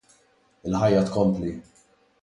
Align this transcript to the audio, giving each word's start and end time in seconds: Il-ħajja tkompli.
Il-ħajja 0.71 1.05
tkompli. 1.11 1.57